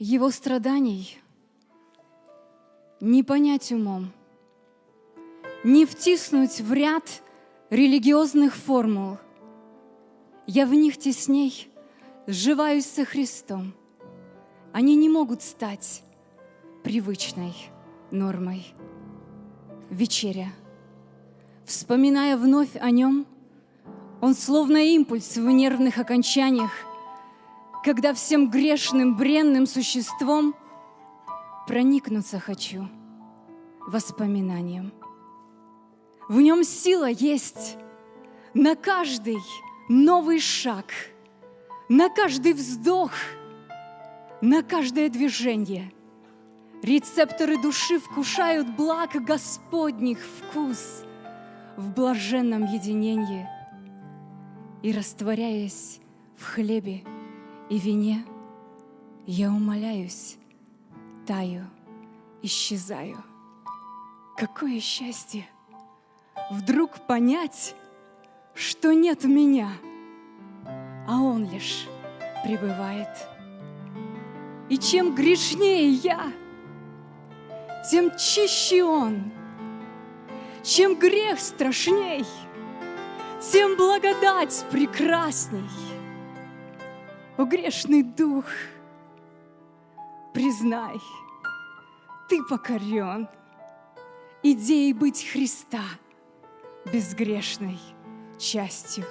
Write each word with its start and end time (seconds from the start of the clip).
Его 0.00 0.30
страданий 0.30 1.18
не 3.00 3.24
понять 3.24 3.72
умом, 3.72 4.12
не 5.64 5.86
втиснуть 5.86 6.60
в 6.60 6.72
ряд 6.72 7.20
религиозных 7.70 8.54
формул. 8.54 9.18
Я 10.46 10.66
в 10.66 10.74
них 10.74 10.98
тесней 10.98 11.68
сживаюсь 12.28 12.86
со 12.86 13.04
Христом. 13.04 13.74
Они 14.72 14.94
не 14.94 15.08
могут 15.08 15.42
стать 15.42 16.04
привычной 16.84 17.56
нормой. 18.12 18.68
Вечеря. 19.90 20.52
Вспоминая 21.64 22.36
вновь 22.36 22.76
о 22.76 22.92
нем, 22.92 23.26
он 24.20 24.36
словно 24.36 24.76
импульс 24.76 25.36
в 25.36 25.50
нервных 25.50 25.98
окончаниях, 25.98 26.70
когда 27.84 28.12
всем 28.12 28.50
грешным, 28.50 29.16
бренным 29.16 29.66
существом 29.66 30.54
проникнуться 31.66 32.40
хочу 32.40 32.88
воспоминанием. 33.86 34.92
В 36.28 36.40
нем 36.40 36.64
сила 36.64 37.08
есть 37.08 37.78
на 38.54 38.76
каждый 38.76 39.38
новый 39.88 40.40
шаг, 40.40 40.86
на 41.88 42.08
каждый 42.10 42.52
вздох, 42.52 43.12
на 44.40 44.62
каждое 44.62 45.08
движение. 45.08 45.92
Рецепторы 46.82 47.60
души 47.60 47.98
вкушают 47.98 48.68
благ 48.76 49.12
Господних 49.24 50.18
вкус 50.20 51.04
в 51.76 51.90
блаженном 51.90 52.66
единении 52.66 53.48
и, 54.82 54.92
растворяясь 54.92 56.00
в 56.36 56.44
хлебе 56.44 57.02
и 57.68 57.78
вине, 57.78 58.24
я 59.26 59.50
умоляюсь, 59.50 60.36
таю, 61.26 61.64
исчезаю. 62.42 63.22
Какое 64.36 64.80
счастье! 64.80 65.46
Вдруг 66.50 67.06
понять, 67.06 67.74
что 68.54 68.92
нет 68.92 69.24
меня, 69.24 69.70
а 71.06 71.20
Он 71.20 71.50
лишь 71.50 71.86
пребывает. 72.44 73.08
И 74.68 74.78
чем 74.78 75.14
грешнее 75.14 75.90
я, 75.90 76.32
тем 77.90 78.16
чище 78.16 78.82
Он. 78.84 79.32
Чем 80.62 80.98
грех 80.98 81.38
страшней, 81.38 82.24
тем 83.40 83.76
благодать 83.76 84.64
прекрасней. 84.70 85.87
О, 87.38 87.44
грешный 87.44 88.02
дух, 88.02 88.46
признай, 90.34 90.98
ты 92.28 92.42
покорен 92.42 93.28
идеей 94.42 94.92
быть 94.92 95.24
Христа 95.24 95.84
безгрешной 96.92 97.78
частью. 98.40 99.04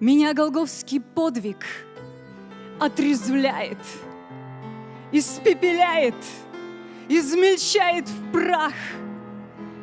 Меня 0.00 0.32
голговский 0.32 0.98
подвиг 0.98 1.62
отрезвляет, 2.80 3.84
испепеляет, 5.12 6.16
измельчает 7.06 8.08
в 8.08 8.32
прах, 8.32 8.72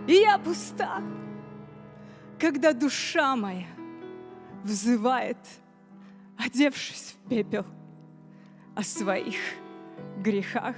и 0.07 0.13
я 0.13 0.39
пуста, 0.39 1.03
когда 2.39 2.73
душа 2.73 3.35
моя 3.35 3.74
взывает, 4.65 5.37
одевшись 6.37 7.15
в 7.15 7.29
пепел, 7.29 7.65
о 8.75 8.83
своих 8.83 9.37
грехах. 10.17 10.75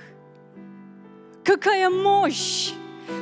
Какая 1.44 1.90
мощь! 1.90 2.74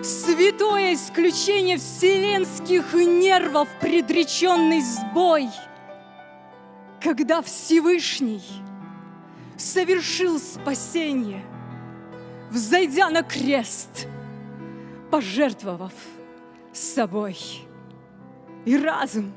Святое 0.01 0.95
исключение 0.95 1.77
вселенских 1.77 2.95
нервов, 2.95 3.69
предреченный 3.79 4.81
сбой, 4.81 5.47
когда 6.99 7.43
Всевышний 7.43 8.41
совершил 9.57 10.39
спасение, 10.39 11.43
взойдя 12.49 13.11
на 13.11 13.21
крест, 13.21 14.07
пожертвовав 15.11 15.93
собой. 16.73 17.37
И 18.65 18.75
разум, 18.75 19.31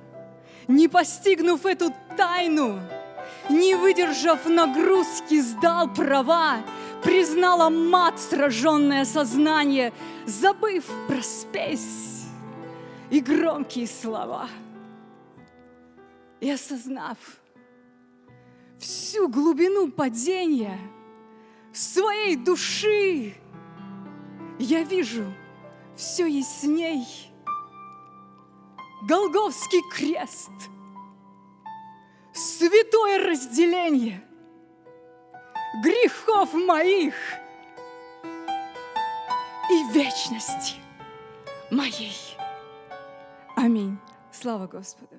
не 0.68 0.86
постигнув 0.86 1.64
эту 1.66 1.92
тайну, 2.16 2.78
не 3.48 3.74
выдержав 3.74 4.46
нагрузки, 4.46 5.40
сдал 5.40 5.92
права, 5.92 6.58
признала 7.02 7.70
мат 7.70 8.20
сраженное 8.20 9.04
сознание, 9.04 9.92
забыв 10.26 10.84
про 11.08 11.22
спесь 11.22 12.26
и 13.10 13.20
громкие 13.20 13.86
слова. 13.86 14.48
И 16.40 16.50
осознав 16.50 17.18
всю 18.78 19.28
глубину 19.28 19.90
падения 19.90 20.78
своей 21.72 22.36
души, 22.36 23.34
я 24.58 24.82
вижу 24.84 25.24
все 25.96 26.26
ясней. 26.26 27.27
Голговский 29.02 29.82
крест, 29.90 30.50
святое 32.32 33.30
разделение 33.30 34.22
грехов 35.82 36.52
моих 36.54 37.14
и 39.70 39.92
вечности 39.92 40.76
моей. 41.70 42.16
Аминь. 43.56 43.98
Слава 44.32 44.66
Господу. 44.66 45.16